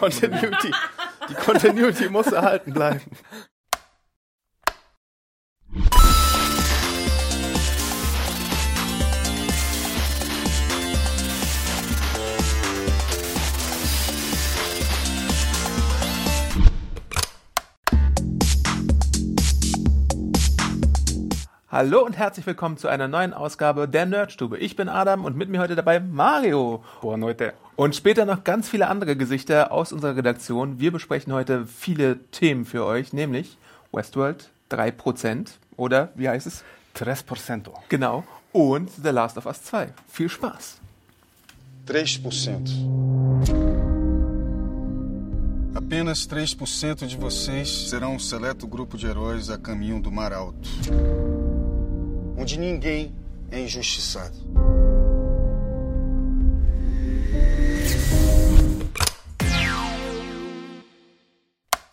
[0.00, 0.70] Continuity.
[1.28, 3.02] Die Continuity muss erhalten bleiben.
[21.72, 24.58] Hallo und herzlich willkommen zu einer neuen Ausgabe der Nerdstube.
[24.58, 26.82] Ich bin Adam und mit mir heute dabei Mario.
[27.00, 27.52] Boah, Leute.
[27.76, 30.80] Und später noch ganz viele andere Gesichter aus unserer Redaktion.
[30.80, 33.56] Wir besprechen heute viele Themen für euch, nämlich
[33.92, 36.64] Westworld 3% oder wie heißt es?
[36.96, 37.68] 3%.
[37.88, 38.24] Genau.
[38.50, 39.92] Und The Last of Us 2.
[40.08, 40.80] Viel Spaß.
[41.86, 43.80] 3%.
[45.72, 50.68] Apenas 3% de vocês serão um seleto grupo de heróis a caminho do Mar Alto,
[52.40, 53.12] onde ninguém
[53.50, 54.34] é injustiçado.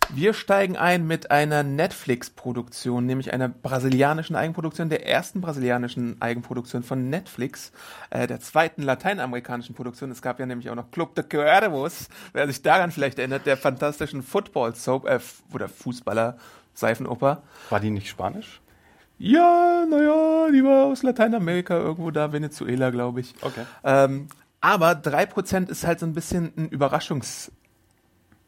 [0.09, 7.09] Wir steigen ein mit einer Netflix-Produktion, nämlich einer brasilianischen Eigenproduktion, der ersten brasilianischen Eigenproduktion von
[7.09, 7.71] Netflix,
[8.09, 10.09] äh, der zweiten lateinamerikanischen Produktion.
[10.09, 13.57] Es gab ja nämlich auch noch Club de Cuervos, wer sich daran vielleicht erinnert, der
[13.57, 15.19] fantastischen Football-Soap äh,
[15.53, 17.43] oder Fußballer-Seifenoper.
[17.69, 18.61] War die nicht Spanisch?
[19.19, 23.33] Ja, naja, die war aus Lateinamerika, irgendwo da, Venezuela, glaube ich.
[23.41, 23.65] Okay.
[23.83, 24.27] Ähm,
[24.61, 27.51] aber 3% ist halt so ein bisschen ein Überraschungs-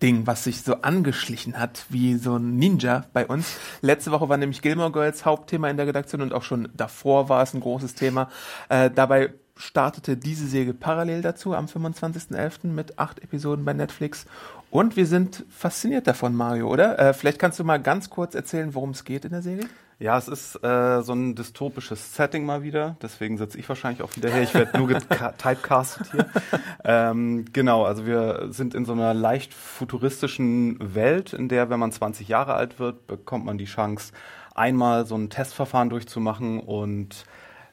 [0.02, 3.58] Ding, was sich so angeschlichen hat, wie so ein Ninja bei uns.
[3.82, 7.44] Letzte Woche war nämlich Gilmore Girls Hauptthema in der Redaktion und auch schon davor war
[7.44, 8.30] es ein großes Thema.
[8.70, 12.68] Äh, dabei startete diese Serie parallel dazu am 25.11.
[12.68, 14.26] mit acht Episoden bei Netflix.
[14.72, 16.98] Und wir sind fasziniert davon, Mario, oder?
[16.98, 19.68] Äh, vielleicht kannst du mal ganz kurz erzählen, worum es geht in der Serie?
[20.02, 22.96] Ja, es ist äh, so ein dystopisches Setting mal wieder.
[23.02, 24.44] Deswegen sitze ich wahrscheinlich auch wieder her.
[24.44, 26.30] Ich werde nur typecastet hier.
[26.86, 31.92] ähm, genau, also wir sind in so einer leicht futuristischen Welt, in der, wenn man
[31.92, 34.14] 20 Jahre alt wird, bekommt man die Chance,
[34.56, 36.62] einmal so ein Testverfahren durchzumachen.
[36.62, 37.26] Und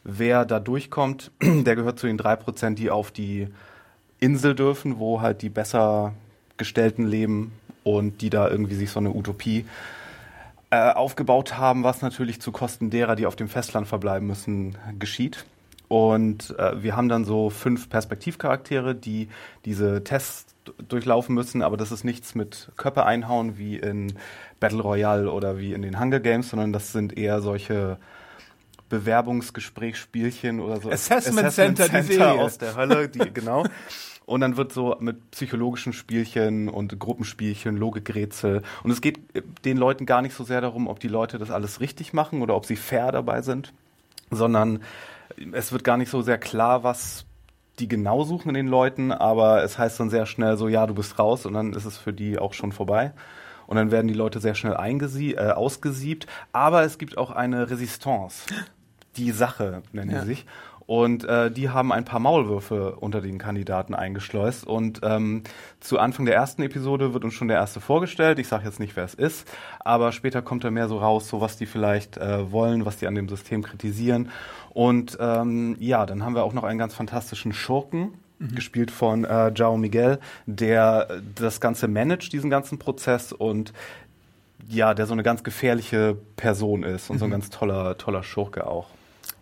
[0.02, 3.46] wer da durchkommt, der gehört zu den drei Prozent, die auf die
[4.18, 6.12] Insel dürfen, wo halt die besser
[6.56, 7.52] gestellten leben
[7.84, 9.64] und die da irgendwie sich so eine Utopie
[10.70, 15.44] äh, aufgebaut haben, was natürlich zu Kosten derer, die auf dem Festland verbleiben müssen, geschieht.
[15.88, 19.28] Und äh, wir haben dann so fünf Perspektivcharaktere, die
[19.64, 20.54] diese Tests
[20.88, 24.14] durchlaufen müssen, aber das ist nichts mit Köpfe einhauen wie in
[24.58, 27.98] Battle Royale oder wie in den Hunger Games, sondern das sind eher solche
[28.88, 30.90] Bewerbungsgesprächsspielchen oder so.
[30.90, 33.64] Assessment, Assessment Center, Center aus der Hölle, die, genau.
[34.26, 38.62] Und dann wird so mit psychologischen Spielchen und Gruppenspielchen, Logikrätsel.
[38.82, 39.20] Und es geht
[39.64, 42.56] den Leuten gar nicht so sehr darum, ob die Leute das alles richtig machen oder
[42.56, 43.72] ob sie fair dabei sind,
[44.30, 44.80] sondern
[45.52, 47.24] es wird gar nicht so sehr klar, was
[47.78, 50.94] die genau suchen in den Leuten, aber es heißt dann sehr schnell so, ja, du
[50.94, 53.12] bist raus und dann ist es für die auch schon vorbei.
[53.66, 56.26] Und dann werden die Leute sehr schnell äh, ausgesiebt.
[56.52, 58.46] Aber es gibt auch eine Resistance.
[59.16, 60.20] Die Sache nennen ja.
[60.20, 60.46] sie sich.
[60.86, 64.66] Und äh, die haben ein paar Maulwürfe unter den Kandidaten eingeschleust.
[64.66, 65.42] Und ähm,
[65.80, 68.38] zu Anfang der ersten Episode wird uns schon der erste vorgestellt.
[68.38, 69.48] Ich sage jetzt nicht, wer es ist,
[69.80, 73.08] aber später kommt er mehr so raus, so was die vielleicht äh, wollen, was die
[73.08, 74.30] an dem System kritisieren.
[74.70, 78.54] Und ähm, ja, dann haben wir auch noch einen ganz fantastischen Schurken, Mhm.
[78.54, 83.72] gespielt von äh, Jao Miguel, der das Ganze managt, diesen ganzen Prozess und
[84.68, 87.20] ja, der so eine ganz gefährliche Person ist und mhm.
[87.20, 88.88] so ein ganz toller, toller Schurke auch.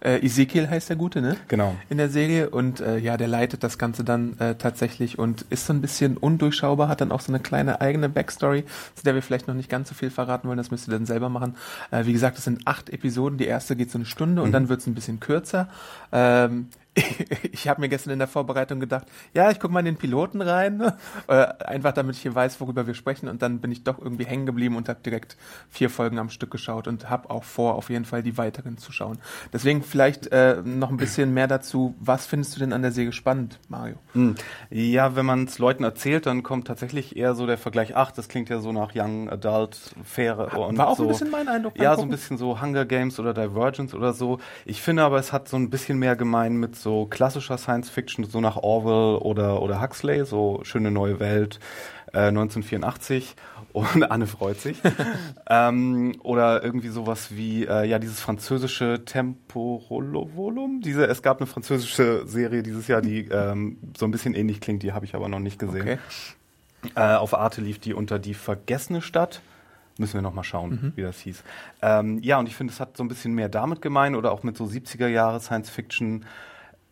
[0.05, 1.37] Äh, Ezekiel heißt der Gute, ne?
[1.49, 1.75] Genau.
[1.89, 5.67] In der Serie und äh, ja, der leitet das Ganze dann äh, tatsächlich und ist
[5.67, 8.65] so ein bisschen undurchschaubar, hat dann auch so eine kleine eigene Backstory,
[8.95, 11.07] zu der wir vielleicht noch nicht ganz so viel verraten wollen, das müsst ihr dann
[11.07, 11.57] selber machen.
[11.91, 14.47] Äh, wie gesagt, es sind acht Episoden, die erste geht so eine Stunde mhm.
[14.47, 15.69] und dann wird es ein bisschen kürzer.
[16.13, 16.69] Ähm,
[17.53, 20.41] ich habe mir gestern in der Vorbereitung gedacht, ja, ich gucke mal in den Piloten
[20.41, 20.97] rein, ne?
[21.27, 23.29] äh, einfach damit ich hier weiß, worüber wir sprechen.
[23.29, 25.37] Und dann bin ich doch irgendwie hängen geblieben und habe direkt
[25.69, 28.93] vier Folgen am Stück geschaut und habe auch vor, auf jeden Fall die weiteren zu
[28.93, 29.19] schauen.
[29.53, 31.95] Deswegen vielleicht äh, noch ein bisschen mehr dazu.
[31.99, 33.97] Was findest du denn an der Serie spannend, Mario?
[34.13, 34.37] Hm.
[34.71, 38.29] Ja, wenn man es Leuten erzählt, dann kommt tatsächlich eher so der Vergleich, ach, das
[38.29, 41.05] klingt ja so nach Young Adult, faire und War auch so.
[41.05, 41.79] ein bisschen mein Eindruck.
[41.79, 44.39] Ja, so ein bisschen so Hunger Games oder Divergence oder so.
[44.65, 48.25] Ich finde aber, es hat so ein bisschen mehr gemein mit so klassischer Science Fiction,
[48.25, 51.59] so nach Orwell oder, oder Huxley, so Schöne neue Welt,
[52.13, 53.35] äh, 1984
[53.73, 54.81] und Anne freut sich.
[55.51, 60.81] ähm, oder irgendwie sowas wie, äh, ja, dieses französische Temporolovolum.
[60.81, 64.85] Diese, es gab eine französische Serie dieses Jahr, die ähm, so ein bisschen ähnlich klingt,
[64.85, 65.83] die habe ich aber noch nicht gesehen.
[65.83, 65.99] Okay.
[66.95, 69.41] Äh, auf Arte lief die unter die vergessene Stadt.
[69.97, 70.93] Müssen wir noch mal schauen, mhm.
[70.97, 71.43] wie das hieß.
[71.81, 74.43] Ähm, ja, und ich finde, es hat so ein bisschen mehr damit gemein oder auch
[74.43, 76.27] mit so 70er Jahre Science Fiction.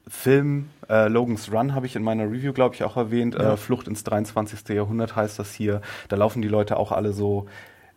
[0.08, 3.34] Film äh, Logan's Run habe ich in meiner Review, glaube ich, auch erwähnt.
[3.34, 3.54] Ja.
[3.54, 4.68] Äh, Flucht ins 23.
[4.70, 5.80] Jahrhundert heißt das hier.
[6.08, 7.46] Da laufen die Leute auch alle so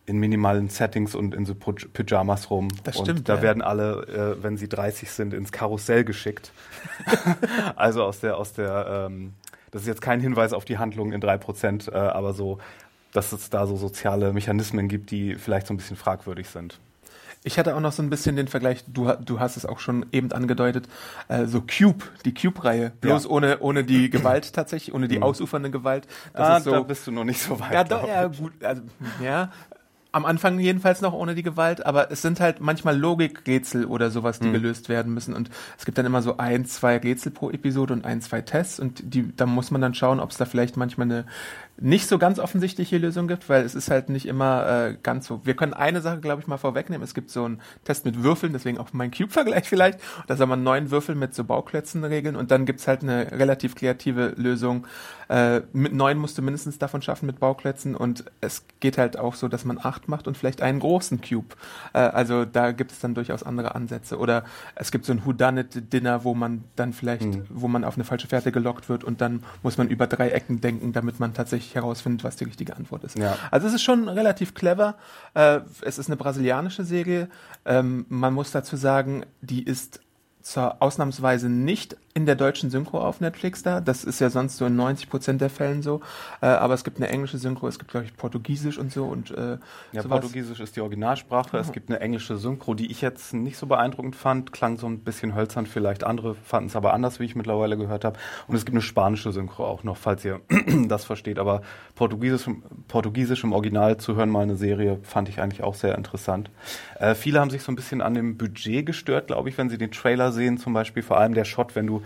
[0.05, 2.67] in minimalen Settings und in so Pyjamas rum.
[2.83, 3.19] Das stimmt.
[3.19, 3.41] Und da ja.
[3.41, 6.51] werden alle, äh, wenn sie 30 sind, ins Karussell geschickt.
[7.75, 9.33] also aus der, aus der, ähm,
[9.71, 12.59] das ist jetzt kein Hinweis auf die Handlung in 3%, äh, aber so,
[13.13, 16.79] dass es da so soziale Mechanismen gibt, die vielleicht so ein bisschen fragwürdig sind.
[17.45, 20.05] Ich hatte auch noch so ein bisschen den Vergleich, du, du hast es auch schon
[20.11, 20.87] eben angedeutet,
[21.27, 23.29] äh, so Cube, die Cube-Reihe, bloß ja.
[23.29, 25.23] ohne, ohne die Gewalt tatsächlich, ohne die mhm.
[25.23, 26.07] ausufernde Gewalt.
[26.33, 27.71] Das ah, so, da bist du noch nicht so weit.
[27.71, 28.81] Ja, doch, ja, gut, also,
[29.23, 29.51] ja,
[30.15, 34.39] am Anfang jedenfalls noch ohne die Gewalt, aber es sind halt manchmal Logikrätsel oder sowas,
[34.39, 34.53] die mhm.
[34.53, 35.33] gelöst werden müssen.
[35.33, 38.79] Und es gibt dann immer so ein, zwei Rätsel pro Episode und ein, zwei Tests
[38.79, 41.25] und die, da muss man dann schauen, ob es da vielleicht manchmal eine
[41.77, 45.45] nicht so ganz offensichtliche Lösung gibt, weil es ist halt nicht immer äh, ganz so.
[45.45, 47.03] Wir können eine Sache, glaube ich, mal vorwegnehmen.
[47.03, 49.99] Es gibt so einen Test mit Würfeln, deswegen auch mein Cube-Vergleich vielleicht.
[50.27, 53.75] Da soll man neun Würfel mit so Bauklötzen regeln und dann gibt's halt eine relativ
[53.75, 54.87] kreative Lösung.
[55.27, 59.35] Äh, mit neun musst du mindestens davon schaffen mit Bauklötzen und es geht halt auch
[59.35, 61.55] so, dass man acht macht und vielleicht einen großen Cube.
[61.93, 64.17] Äh, also da gibt es dann durchaus andere Ansätze.
[64.17, 64.45] Oder
[64.75, 67.45] es gibt so ein Whodunit-Dinner, wo man dann vielleicht, mhm.
[67.49, 70.61] wo man auf eine falsche Fährte gelockt wird und dann muss man über drei Ecken
[70.61, 73.17] denken, damit man tatsächlich tatsächlich herausfindet, was die richtige Antwort ist.
[73.17, 73.37] Ja.
[73.51, 74.95] Also es ist schon relativ clever.
[75.33, 77.29] Äh, es ist eine brasilianische Serie.
[77.65, 79.99] Ähm, man muss dazu sagen, die ist
[80.41, 83.81] zwar ausnahmsweise nicht in der deutschen Synchro auf Netflix da.
[83.81, 85.99] Das ist ja sonst so in 90 Prozent der Fällen so.
[86.39, 89.03] Äh, aber es gibt eine englische Synchro, es gibt, glaube ich, Portugiesisch und so.
[89.03, 89.57] Und, äh,
[89.91, 90.21] ja, sowas.
[90.21, 91.57] Portugiesisch ist die Originalsprache.
[91.57, 94.53] Es gibt eine englische Synchro, die ich jetzt nicht so beeindruckend fand.
[94.53, 96.05] Klang so ein bisschen hölzern vielleicht.
[96.05, 98.17] Andere fanden es aber anders, wie ich mittlerweile gehört habe.
[98.47, 100.39] Und es gibt eine spanische Synchro auch noch, falls ihr
[100.87, 101.37] das versteht.
[101.37, 101.63] Aber
[101.95, 102.49] Portugiesisch,
[102.87, 106.49] Portugiesisch im Original zu hören, mal eine Serie, fand ich eigentlich auch sehr interessant.
[106.97, 109.77] Äh, viele haben sich so ein bisschen an dem Budget gestört, glaube ich, wenn sie
[109.77, 110.57] den Trailer sehen.
[110.57, 112.04] Zum Beispiel vor allem der Shot, wenn du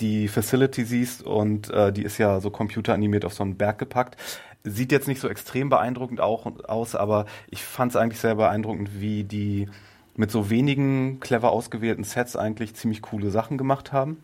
[0.00, 4.16] die Facility siehst und äh, die ist ja so computeranimiert auf so einen Berg gepackt.
[4.64, 9.00] Sieht jetzt nicht so extrem beeindruckend auch aus, aber ich fand es eigentlich sehr beeindruckend,
[9.00, 9.68] wie die
[10.16, 14.22] mit so wenigen clever ausgewählten Sets eigentlich ziemlich coole Sachen gemacht haben.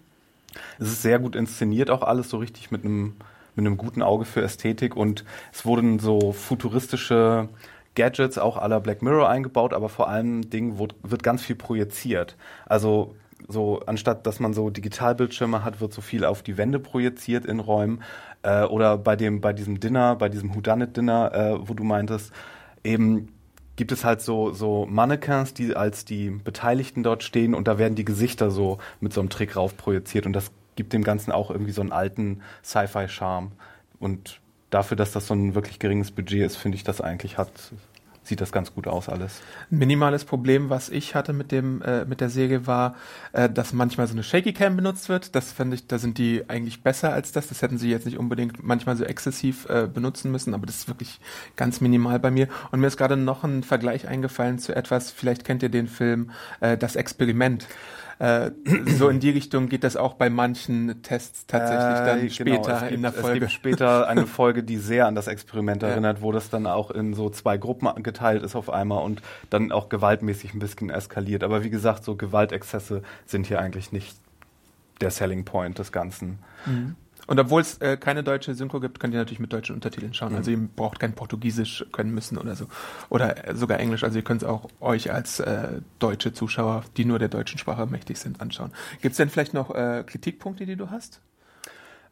[0.78, 3.14] Es ist sehr gut inszeniert auch alles, so richtig mit einem
[3.56, 7.48] mit einem guten Auge für Ästhetik und es wurden so futuristische
[7.94, 12.36] Gadgets auch aller Black Mirror eingebaut, aber vor allem Dingen wird ganz viel projiziert.
[12.66, 13.16] Also
[13.48, 17.60] so anstatt dass man so Digitalbildschirme hat, wird so viel auf die Wände projiziert in
[17.60, 18.02] Räumen.
[18.42, 22.32] Äh, oder bei dem, bei diesem Dinner, bei diesem Whodunit Dinner, äh, wo du meintest,
[22.84, 23.28] eben
[23.76, 27.94] gibt es halt so, so Mannequins, die als die Beteiligten dort stehen und da werden
[27.94, 31.50] die Gesichter so mit so einem Trick rauf projiziert und das gibt dem Ganzen auch
[31.50, 33.52] irgendwie so einen alten Sci-Fi-Charme.
[33.98, 34.40] Und
[34.70, 37.50] dafür, dass das so ein wirklich geringes Budget ist, finde ich das eigentlich hat
[38.22, 39.40] sieht das ganz gut aus alles.
[39.70, 42.96] Ein minimales Problem, was ich hatte mit dem äh, mit der Serie war,
[43.32, 45.34] äh, dass manchmal so eine Shaky Cam benutzt wird.
[45.34, 47.48] Das fände ich, da sind die eigentlich besser als das.
[47.48, 50.88] Das hätten sie jetzt nicht unbedingt manchmal so exzessiv äh, benutzen müssen, aber das ist
[50.88, 51.20] wirklich
[51.56, 52.48] ganz minimal bei mir.
[52.70, 55.10] Und mir ist gerade noch ein Vergleich eingefallen zu etwas.
[55.10, 57.66] Vielleicht kennt ihr den Film äh, Das Experiment.
[58.20, 58.50] Äh,
[58.98, 62.80] so in die Richtung geht das auch bei manchen Tests tatsächlich dann äh, später genau,
[62.80, 63.36] gibt, in der Folge.
[63.36, 66.22] Es gibt später eine Folge, die sehr an das Experiment erinnert, ja.
[66.22, 69.88] wo das dann auch in so zwei Gruppen geteilt ist auf einmal und dann auch
[69.88, 71.42] gewaltmäßig ein bisschen eskaliert.
[71.42, 74.18] Aber wie gesagt, so Gewaltexzesse sind hier eigentlich nicht
[75.00, 76.40] der Selling Point des Ganzen.
[76.66, 76.96] Mhm.
[77.30, 80.32] Und obwohl es äh, keine deutsche Synchro gibt, könnt ihr natürlich mit deutschen Untertiteln schauen.
[80.32, 80.38] Mhm.
[80.38, 82.66] Also ihr braucht kein Portugiesisch können müssen oder so.
[83.08, 84.02] Oder äh, sogar Englisch.
[84.02, 87.86] Also ihr könnt es auch euch als äh, deutsche Zuschauer, die nur der deutschen Sprache
[87.86, 88.72] mächtig sind, anschauen.
[89.00, 91.20] Gibt es denn vielleicht noch äh, Kritikpunkte, die du hast?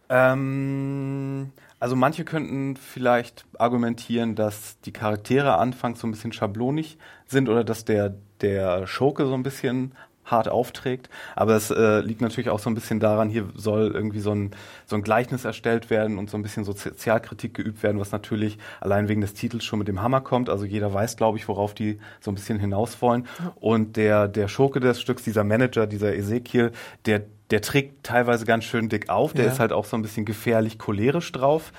[0.08, 6.96] Ähm, also manche könnten vielleicht argumentieren, dass die Charaktere anfangs so ein bisschen schablonig
[7.26, 9.96] sind oder dass der, der Schurke so ein bisschen
[10.30, 11.08] hart aufträgt.
[11.36, 14.52] Aber es äh, liegt natürlich auch so ein bisschen daran, hier soll irgendwie so ein,
[14.86, 19.08] so ein Gleichnis erstellt werden und so ein bisschen Sozialkritik geübt werden, was natürlich allein
[19.08, 20.48] wegen des Titels schon mit dem Hammer kommt.
[20.48, 23.26] Also jeder weiß, glaube ich, worauf die so ein bisschen hinaus wollen.
[23.56, 26.72] Und der, der Schurke des Stücks, dieser Manager, dieser Ezekiel,
[27.06, 29.32] der, der trägt teilweise ganz schön dick auf.
[29.32, 29.52] Der ja.
[29.52, 31.72] ist halt auch so ein bisschen gefährlich cholerisch drauf.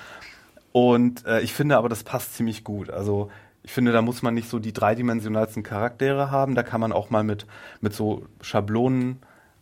[0.72, 2.90] Und äh, ich finde aber, das passt ziemlich gut.
[2.90, 3.30] Also
[3.62, 6.54] ich finde, da muss man nicht so die dreidimensionalsten Charaktere haben.
[6.54, 7.46] Da kann man auch mal mit,
[7.80, 9.20] mit so Schablonen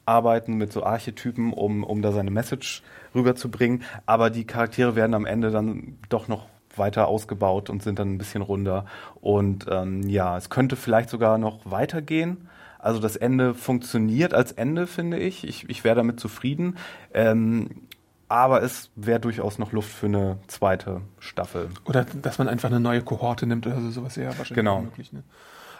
[0.08, 2.82] arbeiten mit so Archetypen, um, um da seine Message
[3.14, 3.82] rüberzubringen.
[4.06, 8.18] Aber die Charaktere werden am Ende dann doch noch weiter ausgebaut und sind dann ein
[8.18, 8.86] bisschen runder.
[9.20, 12.48] Und ähm, ja, es könnte vielleicht sogar noch weitergehen.
[12.78, 15.46] Also das Ende funktioniert als Ende, finde ich.
[15.46, 16.76] Ich, ich wäre damit zufrieden.
[17.12, 17.87] Ähm,
[18.28, 21.70] aber es wäre durchaus noch Luft für eine zweite Staffel.
[21.84, 24.80] Oder dass man einfach eine neue Kohorte nimmt oder so, sowas wäre wahrscheinlich Genau.
[24.82, 25.12] möglich.
[25.12, 25.22] Ne?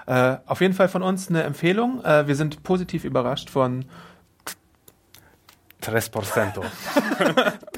[0.07, 2.03] Äh, auf jeden Fall von uns eine Empfehlung.
[2.05, 3.85] Äh, wir sind positiv überrascht von
[5.83, 6.63] 3%.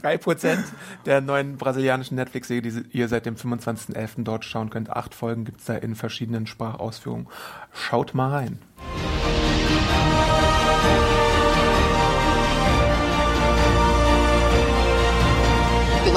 [0.02, 0.58] 3%
[1.06, 4.22] der neuen brasilianischen Netflix-Serie, die ihr seit dem 25.11.
[4.24, 4.90] dort schauen könnt.
[4.90, 7.26] Acht Folgen gibt's da in verschiedenen Sprachausführungen.
[7.72, 8.58] Schaut mal rein.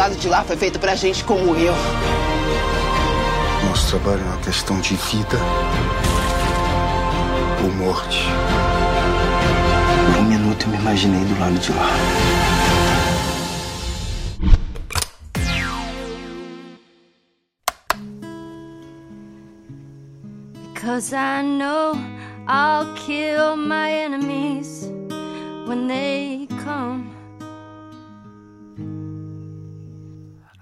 [0.03, 1.73] Lado de lá foi feito pra gente como eu.
[3.69, 5.37] Nosso trabalho é uma questão de vida
[7.63, 8.25] ou morte.
[10.11, 11.87] Por um minuto eu me imaginei do lado de lá.
[20.75, 21.93] Cause I know
[22.45, 24.91] I'll kill my enemies
[25.65, 27.12] when they come.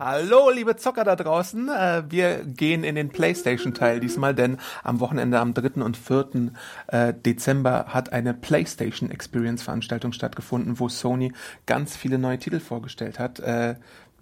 [0.03, 1.69] Hallo, liebe Zocker da draußen.
[1.69, 5.83] Äh, wir gehen in den PlayStation-Teil diesmal, denn am Wochenende am 3.
[5.83, 6.51] und 4.
[6.87, 11.33] äh, Dezember hat eine PlayStation Experience-Veranstaltung stattgefunden, wo Sony
[11.67, 13.43] ganz viele neue Titel vorgestellt hat.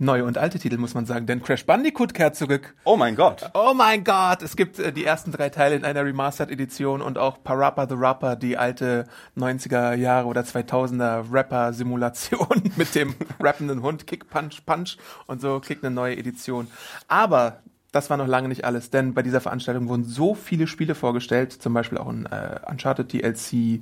[0.02, 2.74] Neue und alte Titel, muss man sagen, denn Crash Bandicoot kehrt zurück.
[2.86, 3.52] Oh mein Gott.
[3.54, 7.44] Oh mein Gott, es gibt äh, die ersten drei Teile in einer Remastered-Edition und auch
[7.44, 9.04] Parappa the Rapper, die alte
[9.38, 14.96] 90er Jahre oder 2000er Rapper-Simulation mit dem rappenden Hund, Kick, Punch, Punch
[15.28, 16.68] und so kriegt eine neue Edition.
[17.10, 17.60] Aber
[17.92, 21.52] das war noch lange nicht alles, denn bei dieser Veranstaltung wurden so viele Spiele vorgestellt,
[21.52, 23.82] zum Beispiel auch ein äh, Uncharted DLC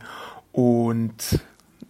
[0.52, 1.42] und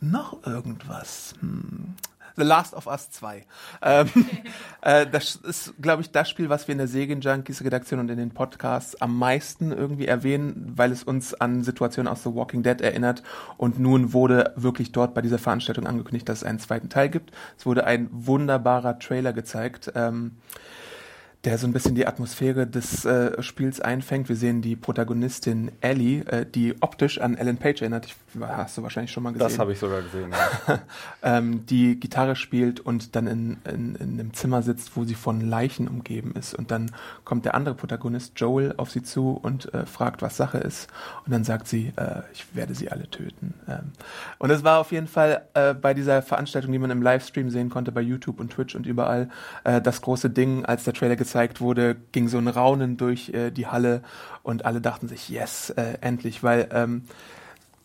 [0.01, 1.34] noch irgendwas.
[1.39, 1.96] Hm.
[2.38, 3.46] The Last of Us 2.
[3.82, 4.10] Ähm,
[4.82, 8.10] äh, das ist, glaube ich, das Spiel, was wir in der Segen Junkies Redaktion und
[8.10, 12.63] in den Podcasts am meisten irgendwie erwähnen, weil es uns an Situationen aus The Walking
[12.63, 13.24] Dead erinnert.
[13.58, 17.32] Und nun wurde wirklich dort bei dieser Veranstaltung angekündigt, dass es einen zweiten Teil gibt.
[17.58, 19.91] Es wurde ein wunderbarer Trailer gezeigt.
[19.96, 20.38] Ähm,
[21.48, 24.27] der so ein bisschen die Atmosphäre des äh, Spiels einfängt.
[24.27, 28.06] Wir sehen die Protagonistin Ellie, äh, die optisch an Ellen Page erinnert.
[28.06, 29.48] Ich, hast du wahrscheinlich schon mal gesehen.
[29.48, 30.34] Das habe ich sogar gesehen.
[30.68, 30.80] Ja.
[31.38, 35.39] ähm, die Gitarre spielt und dann in, in, in einem Zimmer sitzt, wo sie von
[35.39, 36.54] Leichen umgeben ist.
[36.54, 36.92] Und dann
[37.24, 40.89] kommt der andere Protagonist, Joel, auf sie zu und äh, fragt, was Sache ist.
[41.25, 43.54] Und dann sagt sie, äh, ich werde sie alle töten.
[43.70, 43.94] Ähm,
[44.38, 47.70] und es war auf jeden Fall äh, bei dieser Veranstaltung, die man im Livestream sehen
[47.70, 49.30] konnte, bei YouTube und Twitch und überall,
[49.63, 53.51] äh, das große Ding, als der Trailer gezeigt wurde, ging so ein Raunen durch äh,
[53.51, 54.01] die Halle
[54.44, 57.03] und alle dachten sich, yes, äh, endlich, weil ähm,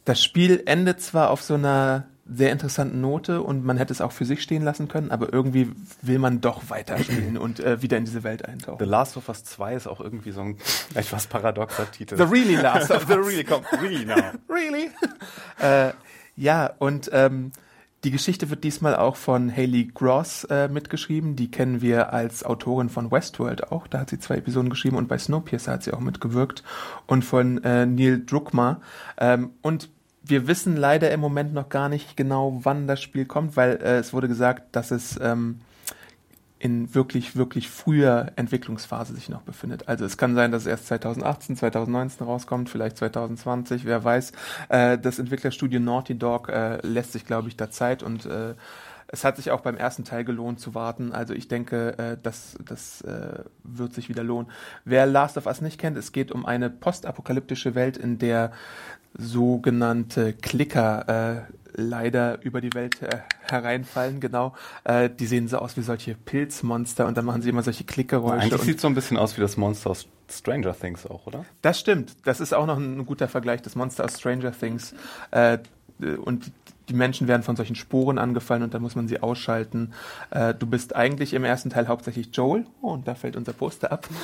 [0.04, 4.12] das Spiel endet zwar auf so einer sehr interessanten Note und man hätte es auch
[4.12, 8.04] für sich stehen lassen können, aber irgendwie will man doch weiterspielen und äh, wieder in
[8.04, 8.88] diese Welt The eintauchen.
[8.88, 10.56] Last of Us 2 ist auch irgendwie so ein
[10.94, 12.16] etwas paradoxer Titel.
[12.16, 13.26] The really Last of The Us.
[13.26, 14.14] really, come, really now.
[14.48, 14.90] Really?
[15.60, 15.92] äh,
[16.36, 17.52] ja, und ähm,
[18.04, 21.36] die Geschichte wird diesmal auch von Haley Gross äh, mitgeschrieben.
[21.36, 23.86] Die kennen wir als Autorin von Westworld auch.
[23.86, 26.64] Da hat sie zwei Episoden geschrieben und bei Snowpiercer hat sie auch mitgewirkt.
[27.06, 28.78] Und von äh, Neil Druckmann.
[29.18, 29.88] Ähm, und
[30.24, 33.98] wir wissen leider im Moment noch gar nicht genau, wann das Spiel kommt, weil äh,
[33.98, 35.60] es wurde gesagt, dass es ähm,
[36.62, 39.88] in wirklich, wirklich früher Entwicklungsphase sich noch befindet.
[39.88, 44.30] Also es kann sein, dass es erst 2018, 2019 rauskommt, vielleicht 2020, wer weiß.
[44.68, 48.54] Äh, das Entwicklerstudio Naughty Dog äh, lässt sich, glaube ich, da Zeit und äh,
[49.08, 51.10] es hat sich auch beim ersten Teil gelohnt zu warten.
[51.10, 54.48] Also ich denke, äh, das, das äh, wird sich wieder lohnen.
[54.84, 58.52] Wer Last of Us nicht kennt, es geht um eine postapokalyptische Welt, in der
[59.14, 64.54] sogenannte Klicker äh, leider über die Welt äh, hereinfallen, genau.
[64.84, 68.42] Äh, die sehen so aus wie solche Pilzmonster und dann machen sie immer solche Klickgeräusche.
[68.42, 71.44] Eigentlich und sieht so ein bisschen aus wie das Monster aus Stranger Things auch, oder?
[71.60, 72.16] das stimmt.
[72.24, 73.62] Das ist auch noch ein, ein guter Vergleich.
[73.62, 74.94] Das Monster aus Stranger Things.
[75.30, 75.58] Äh,
[75.98, 76.50] und
[76.88, 79.92] die Menschen werden von solchen Sporen angefallen und dann muss man sie ausschalten.
[80.30, 82.66] Äh, du bist eigentlich im ersten Teil hauptsächlich Joel.
[82.80, 84.08] Oh, und da fällt unser Poster ab.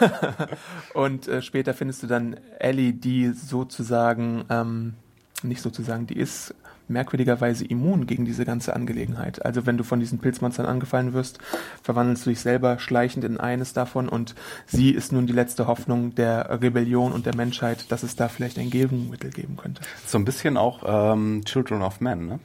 [0.94, 4.94] und äh, später findest du dann Ellie, die sozusagen, ähm,
[5.44, 6.54] nicht sozusagen, die ist
[6.86, 9.44] merkwürdigerweise immun gegen diese ganze Angelegenheit.
[9.44, 11.38] Also wenn du von diesen Pilzmonstern angefallen wirst,
[11.82, 14.34] verwandelst du dich selber schleichend in eines davon und
[14.66, 18.58] sie ist nun die letzte Hoffnung der Rebellion und der Menschheit, dass es da vielleicht
[18.58, 19.80] ein Gegenmittel geben könnte.
[20.06, 22.38] So ein bisschen auch ähm, Children of Men, ne?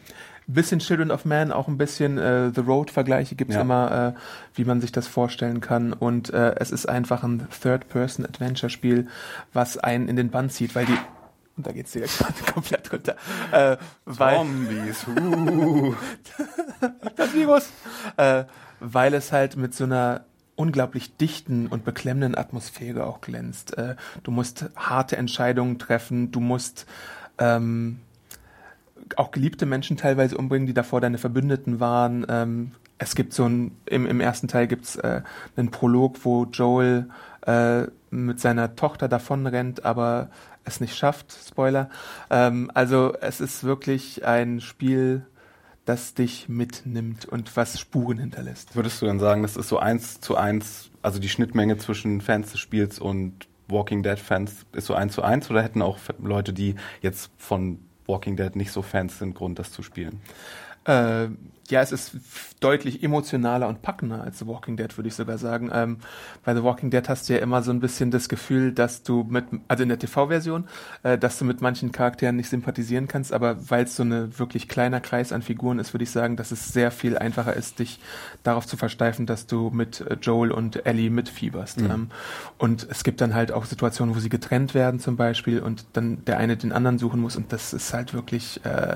[0.48, 3.62] bisschen Children of Man, auch ein bisschen äh, The Road-Vergleiche gibt's Ja.
[3.62, 4.20] immer, äh,
[4.56, 5.94] wie man sich das vorstellen kann.
[5.94, 9.08] Und äh, es ist einfach ein Third-Person-Adventure-Spiel,
[9.54, 10.98] was einen in den Bann zieht, weil die
[11.60, 13.18] Und da geht's dir gerade komplett runter.
[13.52, 13.76] Äh,
[14.06, 15.06] weil, Zombies.
[15.10, 15.94] Uh.
[17.18, 17.70] das Virus.
[18.16, 18.46] Äh,
[18.80, 20.24] weil es halt mit so einer
[20.56, 23.78] unglaublich dichten und beklemmenden Atmosphäre auch glänzt.
[23.78, 26.86] Äh, du musst harte Entscheidungen treffen, du musst
[27.40, 28.00] ähm,
[29.18, 32.26] auch geliebte Menschen teilweise umbringen, die davor deine Verbündeten waren.
[32.30, 35.24] Ähm, es gibt so ein, im, im ersten Teil gibt's äh,
[35.58, 37.10] einen Prolog, wo Joel
[37.46, 40.30] äh, mit seiner Tochter davonrennt, aber
[40.66, 41.38] es nicht schafft.
[41.48, 41.90] Spoiler.
[42.30, 45.26] Ähm, also es ist wirklich ein Spiel,
[45.86, 48.76] das dich mitnimmt und was Spuren hinterlässt.
[48.76, 52.52] Würdest du dann sagen, das ist so eins zu eins, also die Schnittmenge zwischen Fans
[52.52, 56.54] des Spiels und Walking Dead Fans ist so eins zu eins oder hätten auch Leute,
[56.54, 60.22] die jetzt von Walking Dead nicht so Fans sind, Grund, das zu spielen?
[60.86, 61.30] Äh,
[61.72, 62.16] ja, es ist
[62.60, 65.70] deutlich emotionaler und packender als The Walking Dead, würde ich sogar sagen.
[65.72, 65.98] Ähm,
[66.44, 69.26] bei The Walking Dead hast du ja immer so ein bisschen das Gefühl, dass du
[69.30, 70.68] mit, also in der TV-Version,
[71.04, 74.68] äh, dass du mit manchen Charakteren nicht sympathisieren kannst, aber weil es so eine wirklich
[74.68, 78.00] kleiner Kreis an Figuren ist, würde ich sagen, dass es sehr viel einfacher ist, dich
[78.44, 81.80] darauf zu versteifen, dass du mit äh, Joel und Ellie mitfieberst.
[81.82, 82.10] Ähm,
[82.58, 86.26] und es gibt dann halt auch Situationen, wo sie getrennt werden zum Beispiel und dann
[86.26, 88.96] der eine den anderen suchen muss und das ist halt wirklich äh,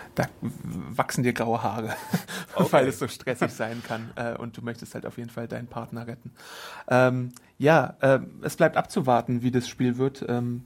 [0.15, 1.95] da wachsen dir graue Haare,
[2.71, 5.67] weil es so stressig sein kann äh, und du möchtest halt auf jeden Fall deinen
[5.67, 6.31] Partner retten.
[6.89, 10.25] Ähm, ja, äh, es bleibt abzuwarten, wie das Spiel wird.
[10.27, 10.63] Ähm,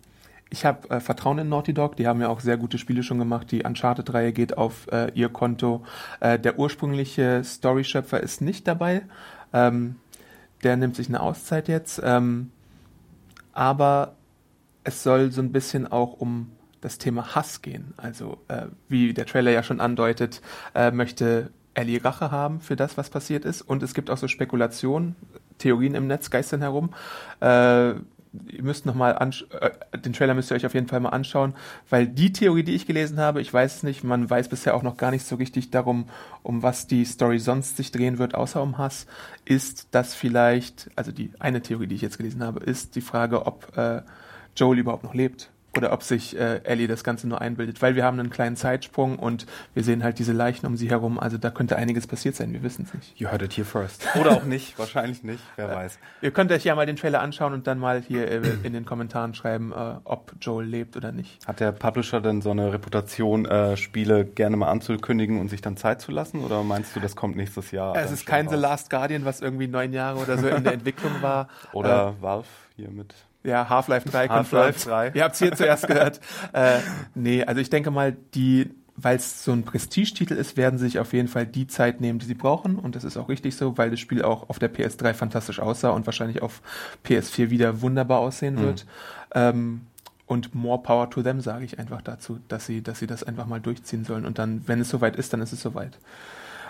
[0.50, 3.20] ich habe äh, Vertrauen in Naughty Dog, die haben ja auch sehr gute Spiele schon
[3.20, 3.52] gemacht.
[3.52, 5.84] Die Uncharted-Reihe geht auf äh, ihr Konto.
[6.20, 9.04] Äh, der ursprüngliche Story-Schöpfer ist nicht dabei.
[9.54, 9.98] Ähm,
[10.64, 12.02] der nimmt sich eine Auszeit jetzt.
[12.04, 12.52] Ähm,
[13.54, 14.16] aber
[14.84, 16.52] es soll so ein bisschen auch um
[16.86, 17.94] das Thema Hass gehen.
[17.98, 20.42] Also, äh, wie der Trailer ja schon andeutet,
[20.76, 23.62] äh, möchte Ellie Rache haben für das, was passiert ist.
[23.62, 25.16] Und es gibt auch so Spekulationen,
[25.58, 26.92] Theorien im Netz geistern herum.
[27.42, 31.10] Äh, ihr müsst noch mal äh, den Trailer müsst ihr euch auf jeden Fall mal
[31.10, 31.56] anschauen,
[31.90, 34.84] weil die Theorie, die ich gelesen habe, ich weiß es nicht, man weiß bisher auch
[34.84, 36.08] noch gar nicht so richtig darum,
[36.44, 39.08] um was die Story sonst sich drehen wird, außer um Hass,
[39.46, 43.48] ist, dass vielleicht, also die eine Theorie, die ich jetzt gelesen habe, ist die Frage,
[43.48, 44.02] ob äh,
[44.56, 48.04] Joel überhaupt noch lebt oder ob sich äh, Ellie das Ganze nur einbildet, weil wir
[48.04, 51.50] haben einen kleinen Zeitsprung und wir sehen halt diese Leichen um sie herum, also da
[51.50, 53.20] könnte einiges passiert sein, wir wissen es nicht.
[53.20, 54.08] You heard it here first.
[54.20, 56.00] Oder auch nicht, wahrscheinlich nicht, wer weiß.
[56.22, 58.86] Ihr könnt euch ja mal den Trailer anschauen und dann mal hier äh, in den
[58.86, 61.46] Kommentaren schreiben, äh, ob Joel lebt oder nicht.
[61.48, 65.78] Hat der Publisher denn so eine Reputation, äh, Spiele gerne mal anzukündigen und sich dann
[65.78, 66.44] Zeit zu lassen?
[66.44, 67.96] Oder meinst du, das kommt nächstes Jahr?
[68.06, 68.62] es ist kein The raus?
[68.62, 71.48] Last Guardian, was irgendwie neun Jahre oder so in der Entwicklung war.
[71.74, 73.14] Oder Valve hier mit.
[73.46, 75.14] Ja, Half-Life 3 Half-Life confirmed.
[75.14, 75.18] 3.
[75.18, 76.20] Ihr habt es hier zuerst gehört.
[76.54, 76.80] Äh,
[77.16, 81.00] nee, also ich denke mal, die, weil es so ein Prestigetitel ist, werden sie sich
[81.00, 82.78] auf jeden Fall die Zeit nehmen, die sie brauchen.
[82.78, 85.90] Und das ist auch richtig so, weil das Spiel auch auf der PS3 fantastisch aussah
[85.90, 86.62] und wahrscheinlich auf
[87.06, 88.86] PS4 wieder wunderbar aussehen wird.
[89.34, 89.82] Ähm,
[90.28, 93.46] und more power to them, sage ich einfach dazu, dass sie, dass sie das einfach
[93.46, 94.26] mal durchziehen sollen.
[94.26, 95.98] Und dann, wenn es soweit ist, dann ist es soweit.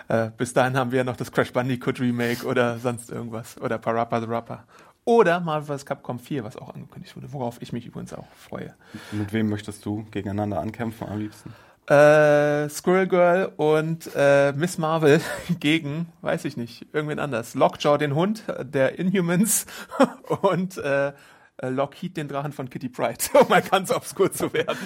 [0.07, 3.59] Äh, bis dahin haben wir ja noch das Crash Bandicoot Remake oder sonst irgendwas.
[3.61, 4.63] Oder Parappa the Rapper.
[5.05, 5.85] Oder Marvel vs.
[5.85, 8.73] Capcom 4, was auch angekündigt wurde, worauf ich mich übrigens auch freue.
[9.11, 11.53] Mit wem möchtest du gegeneinander ankämpfen am liebsten?
[11.87, 15.21] Äh, Squirrel Girl und äh, Miss Marvel
[15.59, 17.53] gegen, weiß ich nicht, irgendwen anders.
[17.53, 19.67] Lockjaw, den Hund der Inhumans
[20.41, 21.13] und äh,
[21.57, 24.77] äh, Lockheed, den Drachen von Kitty Pryde, um mal ganz obskur zu werden.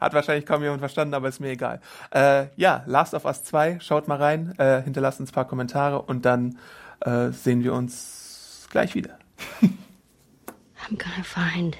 [0.00, 1.80] Hat wahrscheinlich kaum jemand verstanden, aber ist mir egal.
[2.10, 6.00] Äh, ja, Last of Us 2, schaut mal rein, äh, hinterlasst uns ein paar Kommentare
[6.02, 6.58] und dann
[7.00, 9.18] äh, sehen wir uns gleich wieder.
[9.62, 11.76] I'm gonna find.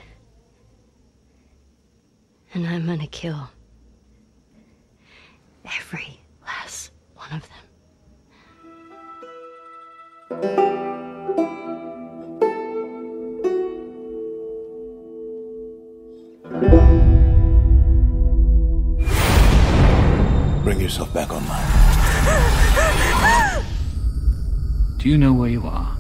[2.55, 3.51] And I'm gonna kill.
[5.65, 7.59] Every last one of them.
[20.65, 21.65] Bring yourself back online.
[24.99, 25.98] Do you know where you are?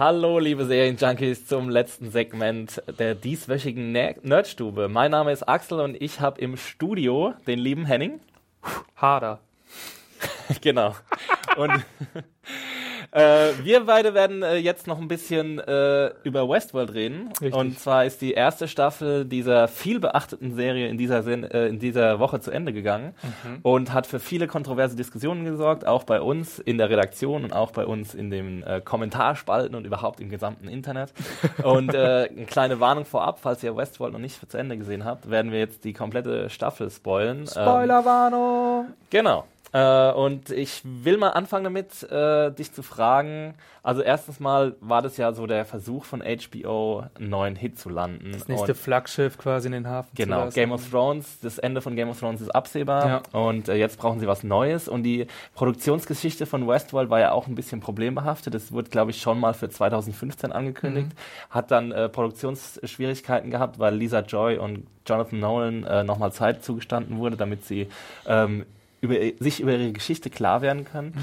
[0.00, 4.88] Hallo, liebe Serienjunkies, zum letzten Segment der dieswöchigen Ner- Nerdstube.
[4.88, 8.18] Mein Name ist Axel und ich habe im Studio den lieben Henning.
[8.96, 9.40] Harder.
[10.62, 10.96] genau.
[11.58, 11.72] Und
[13.12, 17.28] Äh, wir beide werden äh, jetzt noch ein bisschen äh, über Westworld reden.
[17.40, 17.54] Richtig.
[17.54, 21.78] Und zwar ist die erste Staffel dieser viel beachteten Serie in dieser, Sen äh, in
[21.80, 23.58] dieser Woche zu Ende gegangen Mhm.
[23.62, 27.70] und hat für viele kontroverse Diskussionen gesorgt, auch bei uns in der Redaktion und auch
[27.72, 31.12] bei uns in den äh, Kommentarspalten und überhaupt im gesamten Internet.
[31.64, 35.30] und äh, eine kleine Warnung vorab, falls ihr Westworld noch nicht zu Ende gesehen habt,
[35.30, 37.40] werden wir jetzt die komplette Staffel spoilen.
[37.40, 38.86] Ähm, Spoilerwarnung!
[39.10, 39.44] Genau.
[39.72, 43.54] Äh, und ich will mal anfangen damit, äh, dich zu fragen.
[43.82, 47.88] Also erstens mal war das ja so der Versuch von HBO, einen neuen Hit zu
[47.88, 48.32] landen.
[48.32, 50.48] Das nächste Und- Flaggschiff quasi in den Hafen Genau.
[50.50, 53.40] Game of Thrones, das Ende von Game of Thrones ist absehbar Ja.
[53.40, 57.46] und äh, jetzt brauchen sie was Neues und die Produktionsgeschichte von Westworld war ja auch
[57.46, 58.52] ein bisschen problembehaftet.
[58.54, 61.54] Das wurde, glaube ich, schon mal für 2015 angekündigt, Mhm.
[61.54, 67.18] hat dann äh, Produktionsschwierigkeiten gehabt, weil Lisa Joy und Jonathan Nolan äh, nochmal Zeit zugestanden
[67.18, 67.88] wurde, damit sie
[68.26, 68.66] ähm,
[69.00, 71.14] über, sich über ihre Geschichte klar werden können.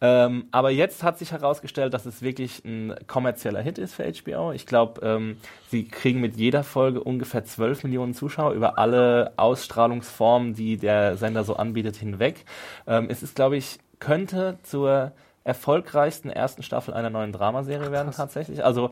[0.00, 4.52] Ähm, aber jetzt hat sich herausgestellt, dass es wirklich ein kommerzieller Hit ist für HBO.
[4.52, 5.36] Ich glaube, ähm,
[5.68, 11.44] sie kriegen mit jeder Folge ungefähr 12 Millionen Zuschauer über alle Ausstrahlungsformen, die der Sender
[11.44, 12.44] so anbietet, hinweg.
[12.86, 15.12] Ähm, es ist, glaube ich, könnte zur
[15.44, 18.64] erfolgreichsten ersten Staffel einer neuen Dramaserie werden tatsächlich.
[18.64, 18.90] Also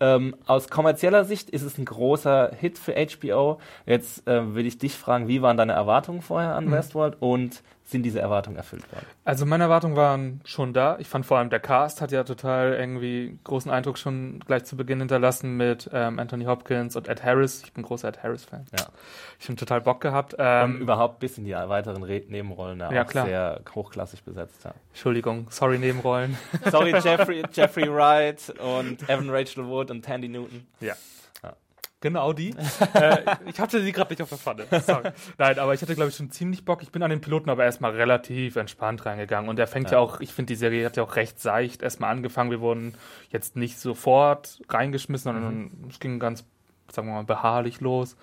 [0.00, 3.58] ähm, aus kommerzieller Sicht ist es ein großer Hit für HBO.
[3.86, 6.72] Jetzt äh, will ich dich fragen, wie waren deine Erwartungen vorher an Mhm.
[6.72, 9.06] Westworld und sind diese Erwartungen erfüllt worden?
[9.24, 10.96] Also meine Erwartungen waren schon da.
[10.98, 14.76] Ich fand vor allem der Cast hat ja total irgendwie großen Eindruck schon gleich zu
[14.76, 17.62] Beginn hinterlassen mit ähm, Anthony Hopkins und Ed Harris.
[17.64, 18.66] Ich bin großer Ed Harris-Fan.
[18.78, 18.86] Ja.
[19.40, 20.34] Ich habe total Bock gehabt.
[20.34, 23.26] Und Ähm, überhaupt bis in die weiteren Re Nebenrollen ja, Ja, auch klar.
[23.26, 24.64] sehr hochklassig besetzt.
[24.64, 24.74] Ja.
[24.90, 26.36] Entschuldigung, sorry Nebenrollen.
[26.70, 30.66] Sorry, Jeffrey, Jeffrey Wright und Evan Rachel Wood und Tandy Newton.
[30.80, 30.94] Ja.
[31.42, 31.54] Ja.
[32.00, 32.54] Genau die.
[32.94, 34.66] äh, ich hatte sie gerade nicht auf der Pfanne.
[34.82, 35.10] Sorry.
[35.36, 36.82] Nein, aber ich hatte, glaube ich, schon ziemlich Bock.
[36.82, 39.50] Ich bin an den Piloten aber erstmal relativ entspannt reingegangen.
[39.50, 39.98] Und der fängt ja, Ja.
[39.98, 42.50] auch, ich finde, die Serie hat ja auch recht seicht erstmal angefangen.
[42.52, 42.94] Wir wurden
[43.30, 46.44] jetzt nicht sofort reingeschmissen, sondern es ging ganz,
[46.92, 48.16] sagen wir mal, beharrlich los.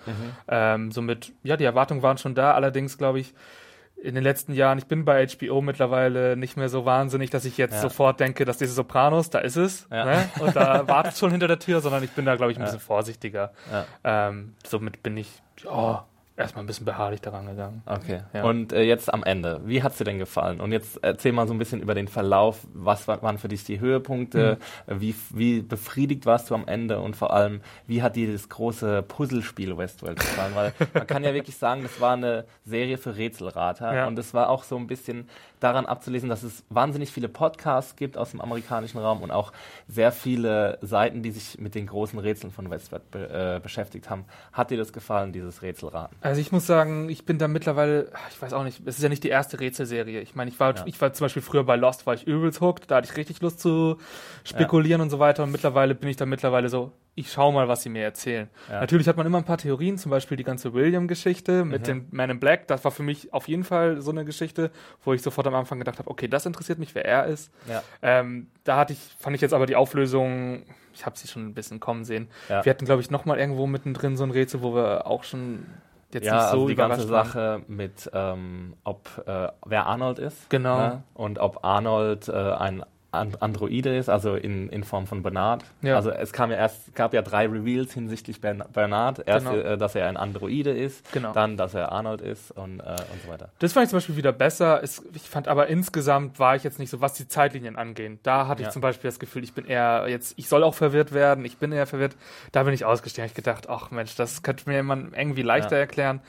[0.48, 2.54] Ähm, somit, ja, die Erwartungen waren schon da.
[2.54, 3.34] Allerdings, glaube ich,
[4.06, 7.58] in den letzten Jahren, ich bin bei HBO mittlerweile nicht mehr so wahnsinnig, dass ich
[7.58, 7.80] jetzt Ja.
[7.80, 9.86] sofort denke, dass diese Sopranos, da ist es.
[9.90, 10.04] Ja.
[10.04, 10.30] Ne?
[10.40, 12.80] Und da wartet schon hinter der Tür, sondern ich bin da, glaube ich, ein bisschen
[12.80, 13.52] vorsichtiger.
[14.04, 16.04] Ähm, somit bin ich ja,
[16.36, 17.82] erstmal ein bisschen beharrlich daran gegangen.
[17.86, 18.20] Okay.
[18.32, 18.44] Ja.
[18.44, 20.60] Und äh, jetzt am Ende, wie hat's dir denn gefallen?
[20.60, 22.66] Und jetzt erzähl mal so ein bisschen über den Verlauf.
[22.74, 24.58] Was wa- waren für dich die Höhepunkte?
[24.86, 25.00] Mhm.
[25.00, 27.00] Wie, wie befriedigt warst du am Ende?
[27.00, 30.52] Und vor allem, wie hat dir das große Puzzlespiel Westworld gefallen?
[30.54, 33.94] Weil man kann ja wirklich sagen, das war eine Serie für Rätselrater.
[33.94, 34.06] Ja.
[34.06, 35.28] Und es war auch so ein bisschen
[35.60, 39.52] daran abzulesen, dass es wahnsinnig viele Podcasts gibt aus dem amerikanischen Raum und auch
[39.88, 44.24] sehr viele Seiten, die sich mit den großen Rätseln von Westworld be äh, beschäftigt haben.
[44.52, 46.16] Hat dir das gefallen, dieses Rätselraten?
[46.20, 49.08] Also ich muss sagen, ich bin da mittlerweile, ich weiß auch nicht, es ist ja
[49.08, 50.20] nicht die erste Rätselserie.
[50.20, 50.82] Ich meine, ich war, Ja.
[50.86, 53.40] ich war zum Beispiel früher bei Lost, war ich übelst hooked, da hatte ich richtig
[53.40, 53.98] Lust zu
[54.44, 55.42] spekulieren und so weiter.
[55.44, 58.48] Und mittlerweile bin ich da mittlerweile so, ich schau mal, was sie mir erzählen.
[58.70, 58.78] Ja.
[58.80, 61.84] Natürlich hat man immer ein paar Theorien, zum Beispiel die ganze William-Geschichte mit Mhm.
[61.84, 62.68] dem Man in Black.
[62.68, 64.70] Das war für mich auf jeden Fall so eine Geschichte,
[65.02, 67.50] wo ich sofort am Anfang gedacht habe, okay, das interessiert mich, wer er ist.
[67.68, 67.82] Ja.
[68.02, 71.54] Ähm, da hatte ich, fand ich jetzt aber die Auflösung, ich habe sie schon ein
[71.54, 72.28] bisschen kommen sehen.
[72.50, 72.64] Ja.
[72.64, 75.66] Wir hatten, glaube ich, noch mal irgendwo mittendrin so ein Rätsel, wo wir auch schon
[76.12, 77.26] jetzt ja, nicht so also die ganze waren.
[77.26, 80.48] Sache mit, ähm, ob äh, wer Arnold ist.
[80.50, 80.76] Genau.
[80.78, 81.02] Ne?
[81.14, 82.84] Und ob Arnold äh, ein
[83.16, 85.64] Androide ist, also in, in Form von Bernard.
[85.82, 85.96] Ja.
[85.96, 89.22] Also es kam ja erst, gab ja drei Reveals hinsichtlich Bern Bernard.
[89.26, 89.58] Erst, Genau.
[89.58, 91.32] äh, dass er ein Androide ist, Genau.
[91.32, 93.48] dann, dass er Arnold ist und, äh, und so weiter.
[93.58, 94.82] Das fand ich zum Beispiel wieder besser.
[94.82, 98.18] Es, ich fand aber insgesamt war ich jetzt nicht so, was die Zeitlinien angehen.
[98.22, 98.68] Da hatte Ja.
[98.68, 101.58] ich zum Beispiel das Gefühl, ich bin eher jetzt, ich soll auch verwirrt werden, ich
[101.58, 102.16] bin eher verwirrt.
[102.52, 103.26] Da bin ich ausgestiegen.
[103.26, 105.80] Ich gedacht, ach Mensch, das könnte mir jemand irgendwie leichter Ja.
[105.80, 106.20] erklären.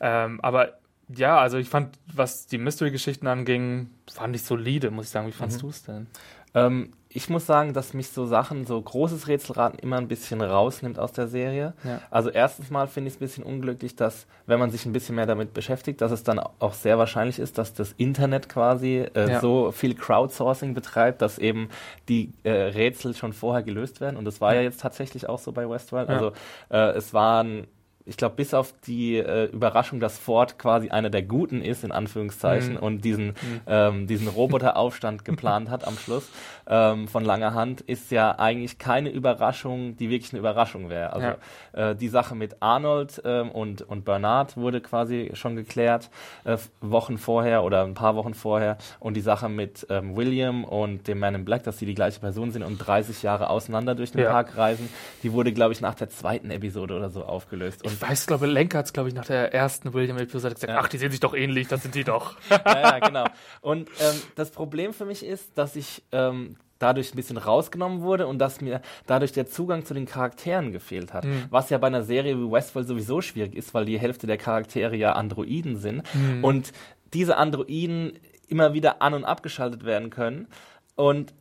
[0.00, 0.70] Ähm, aber
[1.16, 5.26] ja, also ich fand, was die Mystery-Geschichten anging, fand ich solide, muss ich sagen.
[5.28, 5.60] Wie fandst Mhm.
[5.62, 6.06] du es denn?
[6.54, 10.98] Ähm, ich muss sagen, dass mich so Sachen, so großes Rätselraten immer ein bisschen rausnimmt
[10.98, 11.72] aus der Serie.
[11.84, 12.00] Ja.
[12.10, 15.14] Also erstens mal finde ich es ein bisschen unglücklich, dass, wenn man sich ein bisschen
[15.14, 19.30] mehr damit beschäftigt, dass es dann auch sehr wahrscheinlich ist, dass das Internet quasi äh,
[19.30, 19.40] Ja.
[19.40, 21.68] so viel Crowdsourcing betreibt, dass eben
[22.08, 24.16] die äh, Rätsel schon vorher gelöst werden.
[24.16, 26.08] Und das war ja, jetzt tatsächlich auch so bei Westworld.
[26.10, 26.14] Ja.
[26.14, 26.32] Also
[26.70, 27.66] äh, es waren
[28.04, 31.92] ich glaube, bis auf die äh, Überraschung, dass Ford quasi einer der Guten ist, in
[31.92, 32.78] Anführungszeichen, Mhm.
[32.80, 33.34] und diesen,
[33.66, 36.28] ähm, diesen Roboteraufstand geplant hat am Schluss
[36.66, 41.12] ähm, von langer Hand, ist ja eigentlich keine Überraschung, die wirklich eine Überraschung wäre.
[41.12, 41.28] Also
[41.72, 46.10] äh, die Sache mit Arnold ähm, und, und Bernard wurde quasi schon geklärt,
[46.44, 48.78] äh, Wochen vorher oder ein paar Wochen vorher.
[49.00, 52.20] Und die Sache mit ähm, William und dem Man in Black, dass sie die gleiche
[52.20, 54.30] Person sind und 30 Jahre auseinander durch den Ja.
[54.30, 54.88] Park reisen,
[55.22, 57.84] die wurde, glaube ich, nach der zweiten Episode oder so aufgelöst.
[57.84, 60.78] Und Ich weiß, glaube Lenker hat es, glaube ich, nach der ersten William-Episode gesagt, Ja.
[60.80, 62.36] ach, die sehen sich doch ähnlich, das sind die doch.
[62.50, 63.24] ja, ja, genau.
[63.60, 68.26] Und ähm, das Problem für mich ist, dass ich ähm, dadurch ein bisschen rausgenommen wurde
[68.26, 71.24] und dass mir dadurch der Zugang zu den Charakteren gefehlt hat.
[71.24, 71.44] Mhm.
[71.50, 74.96] Was ja bei einer Serie wie Westworld sowieso schwierig ist, weil die Hälfte der Charaktere
[74.96, 76.42] ja Androiden sind Mhm.
[76.44, 76.72] und
[77.14, 78.14] diese Androiden
[78.48, 80.48] immer wieder an- und abgeschaltet werden können.
[80.96, 81.32] Und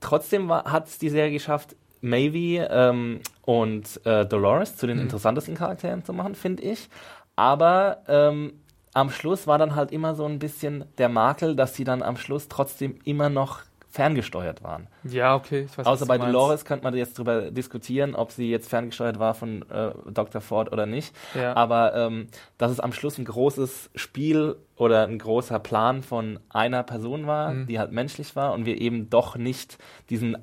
[0.00, 5.02] trotzdem hat es die Serie geschafft, Maeve ähm, und äh, Dolores zu den Mhm.
[5.04, 6.88] interessantesten Charakteren zu machen, finde ich.
[7.36, 8.52] Aber ähm,
[8.94, 12.16] am Schluss war dann halt immer so ein bisschen der Makel, dass sie dann am
[12.16, 14.86] Schluss trotzdem immer noch ferngesteuert waren.
[15.04, 15.66] Ja, okay.
[15.68, 16.34] Ich weiß, Außer bei meinst.
[16.34, 20.40] Dolores könnte man jetzt darüber diskutieren, ob sie jetzt ferngesteuert war von äh, Dr.
[20.40, 21.14] Ford oder nicht.
[21.34, 21.56] Ja.
[21.56, 22.26] Aber ähm,
[22.58, 27.50] dass es am Schluss ein großes Spiel oder ein großer Plan von einer Person war,
[27.52, 27.66] Mhm.
[27.66, 29.78] die halt menschlich war und wir eben doch nicht
[30.10, 30.36] diesen,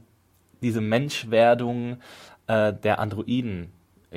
[0.61, 1.97] diese Menschwerdung
[2.47, 3.71] äh, der Androiden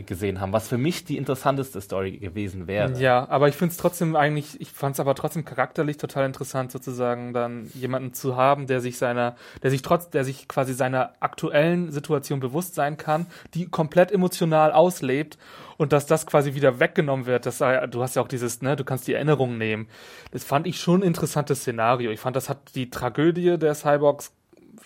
[0.07, 3.01] gesehen haben, was für mich die interessanteste Story gewesen wäre.
[3.01, 6.71] Ja, aber ich finde es trotzdem eigentlich, ich fand es aber trotzdem charakterlich total interessant,
[6.71, 11.15] sozusagen dann jemanden zu haben, der sich seiner, der sich trotz, der sich quasi seiner
[11.19, 15.37] aktuellen Situation bewusst sein kann, die komplett emotional auslebt
[15.79, 17.45] und dass das quasi wieder weggenommen wird.
[17.45, 19.89] Das, sei- du hast ja auch dieses, ne, du kannst die Erinnerung nehmen.
[20.31, 22.13] Das fand ich schon ein interessantes Szenario.
[22.13, 24.33] Ich fand, das hat die Tragödie der Cyborgs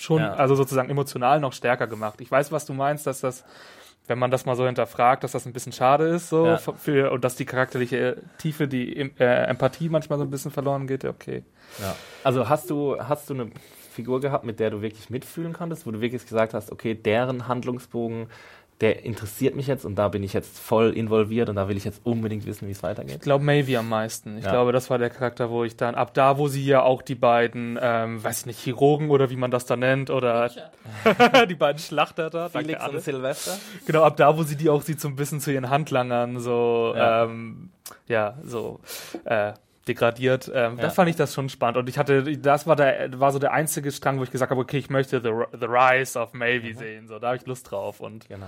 [0.03, 0.35] schon, Ja.
[0.35, 2.21] also sozusagen emotional noch stärker gemacht.
[2.21, 3.45] Ich weiß, was du meinst, dass das
[4.09, 6.57] wenn man das mal so hinterfragt, dass das ein bisschen schade ist, so Ja.
[6.57, 11.05] für, und dass die charakterliche Tiefe, die äh, Empathie manchmal so ein bisschen verloren geht,
[11.05, 11.45] okay.
[11.81, 11.95] Ja.
[12.25, 13.51] Also hast du, hast du eine
[13.93, 17.47] Figur gehabt, mit der du wirklich mitfühlen konntest, wo du wirklich gesagt hast, okay, deren
[17.47, 18.27] Handlungsbogen,
[18.83, 21.85] der interessiert mich jetzt und da bin ich jetzt voll involviert und da will ich
[21.85, 23.21] jetzt unbedingt wissen, wie es Ich weitergeht?
[23.23, 24.37] glaube Maeve am meisten.
[24.37, 24.51] Ich Ja.
[24.51, 27.15] glaube, das war der Charakter, wo ich dann, ab da, wo sie ja auch die
[27.15, 30.51] beiden, ähm, weiß ich nicht, Chirurgen oder wie man das da nennt, oder
[31.49, 32.93] die beiden Schlachter da, danke Felix Anne.
[32.97, 33.59] und Sylvester?
[33.87, 36.93] Genau, ab da, wo sie die auch sieht, so ein bisschen zu ihren Handlangern so,
[36.95, 37.25] Ja.
[37.25, 37.71] ähm,
[38.09, 38.81] ja, so
[39.25, 39.53] äh,
[39.89, 40.49] degradiert.
[40.55, 40.83] Ähm, Ja.
[40.83, 41.77] Da fand ich das schon spannend.
[41.77, 44.61] Und ich hatte, das war der, war so der einzige Strang, wo ich gesagt habe,
[44.61, 47.09] okay, ich möchte The, the Rise of Maybe sehen.
[47.09, 48.01] So, da habe ich Lust drauf.
[48.01, 48.47] Und Genau.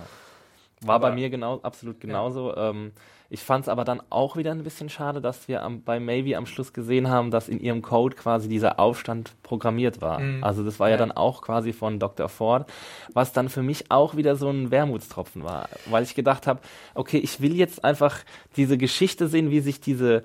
[0.80, 2.54] War bei Aber- mir genau, absolut genauso.
[2.56, 2.92] Ähm,
[3.30, 6.36] ich fand es aber dann auch wieder ein bisschen schade, dass wir am, bei Maybe
[6.36, 10.18] am Schluss gesehen haben, dass in ihrem Code quasi dieser Aufstand programmiert war.
[10.20, 10.44] Mhm.
[10.44, 10.98] Also das war ja, Ja.
[10.98, 12.28] dann auch quasi von Dr.
[12.28, 12.70] Ford,
[13.14, 16.60] was dann für mich auch wieder so ein Wermutstropfen war, weil ich gedacht habe,
[16.94, 18.18] okay, ich will jetzt einfach
[18.56, 20.22] diese Geschichte sehen, wie sich diese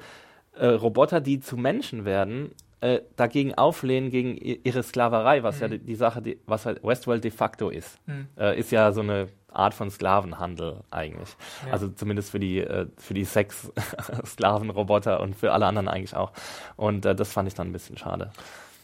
[0.59, 5.79] äh, Roboter, die zu Menschen werden, äh, dagegen auflehnen gegen ihre Sklaverei, was ja die,
[5.79, 7.99] die Sache, die, was halt Westworld de facto ist.
[8.07, 8.27] Mhm.
[8.37, 11.35] Äh, ist ja so eine Art von Sklavenhandel eigentlich.
[11.65, 11.73] Ja.
[11.73, 16.31] Also zumindest für die, äh, für die Sex-Sklavenroboter und für alle anderen eigentlich auch.
[16.75, 18.31] Und äh, das fand ich dann ein bisschen schade.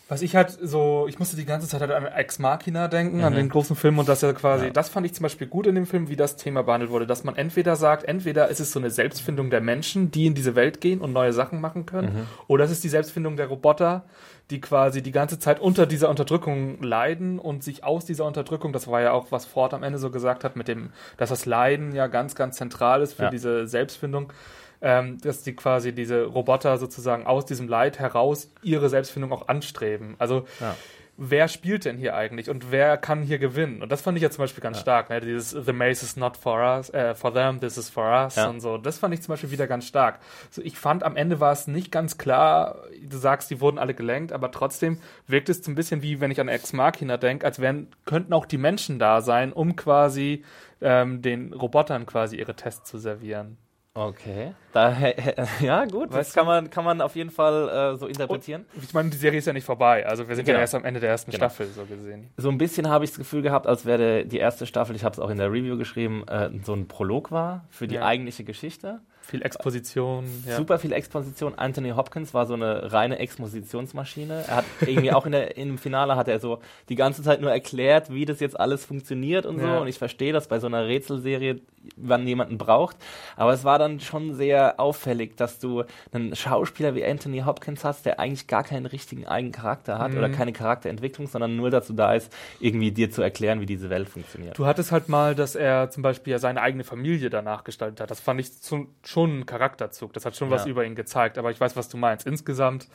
[0.07, 3.33] Was ich halt so, ich musste die ganze Zeit halt an Ex Machina denken, an
[3.33, 3.37] Mhm.
[3.37, 4.71] den großen Film und das ja quasi, Ja.
[4.71, 7.23] das fand ich zum Beispiel gut in dem Film, wie das Thema behandelt wurde, dass
[7.23, 10.79] man entweder sagt, entweder ist es so eine Selbstfindung der Menschen, die in diese Welt
[10.79, 12.27] gehen und neue Sachen machen können, Mhm.
[12.47, 14.03] oder es ist die Selbstfindung der Roboter,
[14.51, 18.87] die quasi die ganze Zeit unter dieser Unterdrückung leiden und sich aus dieser Unterdrückung, das
[18.87, 21.95] war ja auch, was Ford am Ende so gesagt hat, mit dem, dass das Leiden
[21.95, 23.29] ja ganz, ganz zentral ist für Ja.
[23.31, 24.31] diese Selbstfindung,
[24.81, 30.15] ähm, dass die quasi diese Roboter sozusagen aus diesem Leid heraus ihre Selbstfindung auch anstreben.
[30.19, 30.75] Also Ja.
[31.17, 33.81] wer spielt denn hier eigentlich und wer kann hier gewinnen?
[33.81, 35.09] Und das fand ich ja zum Beispiel ganz stark.
[35.09, 35.21] Ne?
[35.21, 38.49] Dieses The Maze is not for us, äh, for them, this is for us Ja.
[38.49, 38.77] und so.
[38.77, 40.19] Das fand ich zum Beispiel wieder ganz stark.
[40.51, 42.79] So, ich fand am Ende war es nicht ganz klar.
[43.01, 46.31] Du sagst, die wurden alle gelenkt, aber trotzdem wirkt es so ein bisschen wie, wenn
[46.31, 50.43] ich an Ex Machina denke, als wären könnten auch die Menschen da sein, um quasi
[50.81, 53.57] ähm, den Robotern quasi ihre Tests zu servieren.
[53.97, 54.51] Okay.
[54.73, 54.93] Da,
[55.61, 58.65] ja, gut, das Weißt kann man, kann man auf jeden Fall äh, so interpretieren.
[58.81, 60.05] Ich meine, die Serie ist ja nicht vorbei.
[60.05, 60.57] Also wir sind Genau.
[60.57, 61.45] ja erst am Ende der ersten Genau.
[61.45, 62.29] Staffel so gesehen.
[62.35, 65.13] So ein bisschen habe ich das Gefühl gehabt, als wäre die erste Staffel, ich habe
[65.13, 68.05] es auch in der Review geschrieben, äh, so ein Prolog war für die Ja.
[68.05, 68.99] eigentliche Geschichte.
[69.27, 70.25] Viel Exposition.
[70.47, 70.57] Ja.
[70.57, 71.57] Super viel Exposition.
[71.57, 74.45] Anthony Hopkins war so eine reine Expositionsmaschine.
[74.47, 76.59] Er hat irgendwie auch in der, im Finale hat er so
[76.89, 79.65] die ganze Zeit nur erklärt, wie das jetzt alles funktioniert und so.
[79.65, 79.79] Ja.
[79.79, 81.61] Und ich verstehe das bei so einer Rätselserie,
[81.97, 82.97] wann jemanden braucht.
[83.35, 88.05] Aber es war dann schon sehr auffällig, dass du einen Schauspieler wie Anthony Hopkins hast,
[88.05, 90.17] der eigentlich gar keinen richtigen eigenen Charakter hat Mhm.
[90.19, 94.09] oder keine Charakterentwicklung, sondern nur dazu da ist, irgendwie dir zu erklären, wie diese Welt
[94.09, 94.57] funktioniert.
[94.57, 98.11] Du hattest halt mal, dass er zum Beispiel ja seine eigene Familie danach gestaltet hat.
[98.11, 100.11] Das fand ich zum, schon ein Charakterzug.
[100.13, 100.71] Das hat schon was Ja.
[100.71, 101.37] über ihn gezeigt.
[101.37, 102.27] Aber ich weiß, was du meinst.
[102.27, 102.87] Insgesamt,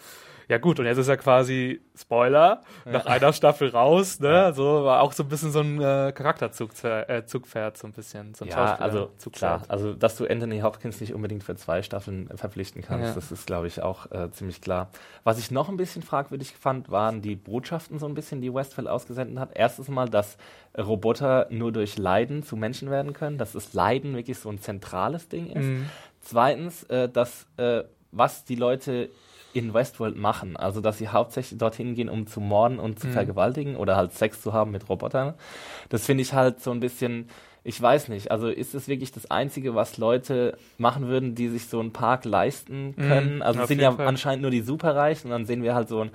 [0.48, 0.78] ja gut.
[0.78, 4.20] Und jetzt ist er quasi, Spoiler, nach einer Staffel raus.
[4.20, 4.52] Ne?
[4.54, 8.34] So war auch so ein bisschen so ein äh, Charakterzug, äh, Zugpferd, so ein bisschen.
[8.34, 12.28] So ein Ja, also klar, also dass du Anthony Hopkins nicht unbedingt für zwei Staffeln
[12.34, 13.14] verpflichten kannst, Ja.
[13.14, 14.90] das ist, glaube ich, auch äh, ziemlich klar.
[15.24, 18.88] Was ich noch ein bisschen fragwürdig fand, waren die Botschaften so ein bisschen, die Westphal
[18.88, 19.50] ausgesendet hat.
[19.54, 20.36] Erstens mal, dass
[20.76, 25.28] Roboter nur durch Leiden zu Menschen werden können, dass das Leiden wirklich so ein zentrales
[25.28, 25.64] Ding ist.
[25.64, 25.90] Mhm.
[26.20, 29.08] Zweitens, äh, dass äh, was die Leute
[29.52, 30.56] in Westworld machen.
[30.56, 33.12] Also, dass sie hauptsächlich dorthin gehen, um zu morden und zu Mhm.
[33.12, 35.34] vergewaltigen oder halt Sex zu haben mit Robotern.
[35.88, 37.28] Das finde ich halt so ein bisschen,
[37.64, 41.66] ich weiß nicht, also ist es wirklich das Einzige, was Leute machen würden, die sich
[41.66, 43.42] so einen Park leisten Mhm, können?
[43.42, 44.06] Also, auf es sind ja Fall.
[44.06, 46.10] anscheinend nur die Superreichen und dann sehen wir halt so ein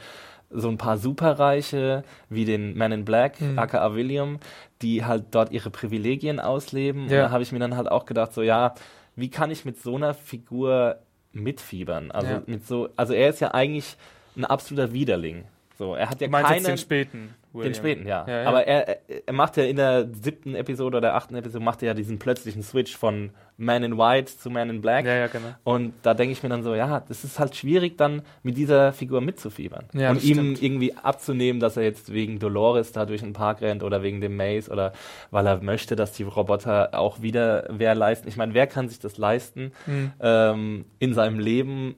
[0.52, 3.60] so ein paar Superreiche wie den Man in Black, Mhm.
[3.60, 4.40] aka William,
[4.82, 7.06] die halt dort ihre Privilegien ausleben.
[7.06, 7.24] Und Ja.
[7.24, 8.74] da habe ich mir dann halt auch gedacht, so ja,
[9.16, 11.00] wie kann ich mit so einer Figur
[11.32, 12.12] mitfiebern?
[12.12, 12.44] Also Ja.
[12.46, 13.96] mit so, also er ist ja eigentlich
[14.36, 15.46] ein absoluter Widerling.
[15.78, 17.72] So, er hat ja Du meinst keine, jetzt den späten William.
[17.74, 18.26] den späten, ja.
[18.28, 18.48] Ja, ja.
[18.48, 21.94] Aber er, er- macht ja in der siebten Episode oder achten Episode macht er ja
[21.94, 25.06] diesen plötzlichen Switch von Man in White zu Man in Black.
[25.06, 25.48] Ja, ja, genau.
[25.66, 28.94] Und da denke ich mir dann so, ja, das ist halt schwierig, dann mit dieser
[28.94, 29.86] Figur mitzufiebern.
[29.94, 30.64] Ja, und ihm stimmt.
[30.64, 34.38] irgendwie abzunehmen, dass er jetzt wegen Dolores da durch den Park rennt oder wegen dem
[34.38, 34.94] Maze oder
[35.32, 38.28] weil er möchte, dass die Roboter auch wieder wer leisten.
[38.30, 40.12] Ich meine, wer kann sich das leisten, Mhm.
[40.22, 41.96] ähm, in seinem Leben,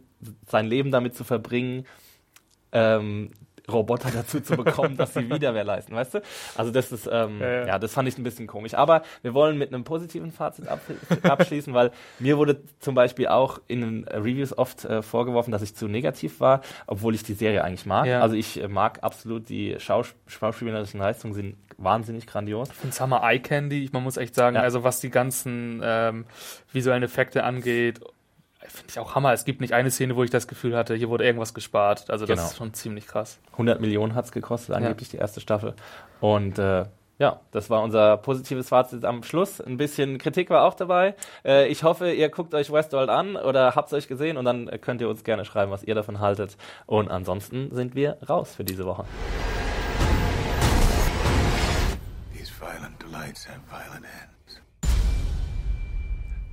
[0.48, 1.86] sein Leben damit zu verbringen,
[2.72, 3.32] ähm,
[3.72, 6.22] Roboter dazu zu bekommen, dass sie wieder wer leisten, weißt du?
[6.56, 7.80] Also das ist, ähm, Ja, ja, ja.
[7.80, 8.74] das fand ich ein bisschen komisch.
[8.74, 10.80] Aber wir wollen mit einem positiven Fazit ab
[11.24, 15.76] abschließen, weil mir wurde zum Beispiel auch in den Reviews oft äh, vorgeworfen, dass ich
[15.76, 18.06] zu negativ war, obwohl ich die Serie eigentlich mag.
[18.06, 18.22] Ja.
[18.22, 22.70] Also ich äh, mag absolut die Schaus schauspielerischen Leistungen, sind wahnsinnig grandios.
[22.70, 23.90] Ich finde es Hammer Eye Candy.
[23.92, 26.26] Man muss echt sagen, also was die ganzen ähm,
[26.72, 28.00] visuellen Effekte angeht,
[28.68, 29.34] finde ich auch Hammer.
[29.34, 32.10] Es gibt nicht eine Szene, wo ich das Gefühl hatte, hier wurde irgendwas gespart.
[32.10, 32.48] Also das Genau.
[32.50, 33.40] ist schon ziemlich krass.
[33.54, 35.74] 100 Millionen hat's gekostet, angeblich die erste Staffel.
[36.20, 36.86] Und äh,
[37.20, 39.60] ja, das war unser positives Fazit am Schluss.
[39.60, 41.16] Ein bisschen Kritik war auch dabei.
[41.44, 44.70] Äh, ich hoffe, ihr guckt euch Westworld an oder habt es euch gesehen und dann
[44.82, 46.58] könnt ihr uns gerne schreiben, was ihr davon haltet.
[46.86, 49.06] Und ansonsten sind wir raus für diese Woche.
[52.38, 54.27] These violent delights have violent ends.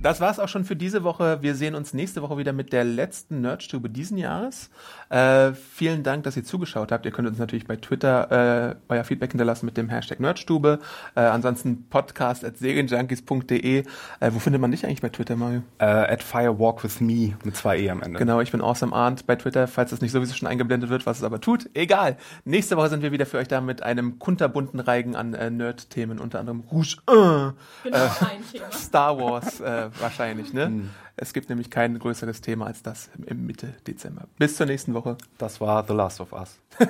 [0.05, 1.39] Das war's auch schon für diese Woche.
[1.41, 4.69] Wir sehen uns nächste Woche wieder mit der letzten Nerdstube diesen Jahres.
[5.09, 7.07] Äh, vielen Dank, dass ihr zugeschaut habt.
[7.07, 10.77] Ihr könnt uns natürlich bei Twitter äh, euer Feedback hinterlassen mit dem Hashtag Nerdstube.
[11.15, 13.79] Äh, ansonsten podcast at serienjunkies.de.
[13.79, 13.83] Äh,
[14.31, 15.63] wo findet man dich eigentlich bei Twitter, Mario?
[15.79, 18.19] Äh, at Firewalk with Me mit zwei E am Ende.
[18.19, 21.17] Genau, ich bin Awesome Arndt bei Twitter, falls es nicht sowieso schon eingeblendet wird, was
[21.17, 21.67] es aber tut.
[21.73, 22.17] Egal.
[22.43, 26.19] Nächste Woche sind wir wieder für euch da mit einem kunterbunten Reigen an äh, Nerd-Themen,
[26.19, 28.71] unter anderem Rouge 1, Genau, äh, ein Thema.
[28.71, 30.89] Star Wars äh, wahrscheinlich, ne?
[31.17, 34.27] Es gibt nämlich kein größeres Thema als das im Mitte Dezember.
[34.37, 35.17] Bis zur nächsten Woche.
[35.37, 36.59] Das war The Last of Us.